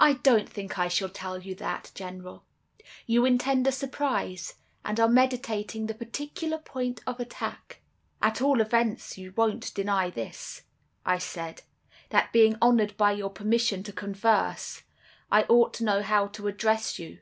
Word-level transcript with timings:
"'I 0.00 0.14
don't 0.14 0.48
think 0.48 0.80
I 0.80 0.88
shall 0.88 1.08
tell 1.08 1.38
you 1.40 1.54
that, 1.54 1.92
General; 1.94 2.42
you 3.06 3.24
intend 3.24 3.68
a 3.68 3.70
surprise, 3.70 4.54
and 4.84 4.98
are 4.98 5.06
meditating 5.06 5.86
the 5.86 5.94
particular 5.94 6.58
point 6.58 7.00
of 7.06 7.20
attack.' 7.20 7.80
"'At 8.20 8.42
all 8.42 8.60
events, 8.60 9.16
you 9.16 9.32
won't 9.36 9.72
deny 9.72 10.10
this,' 10.10 10.62
I 11.06 11.18
said, 11.18 11.62
'that 12.08 12.32
being 12.32 12.56
honored 12.60 12.96
by 12.96 13.12
your 13.12 13.30
permission 13.30 13.84
to 13.84 13.92
converse, 13.92 14.82
I 15.30 15.42
ought 15.44 15.72
to 15.74 15.84
know 15.84 16.02
how 16.02 16.26
to 16.26 16.48
address 16.48 16.98
you. 16.98 17.20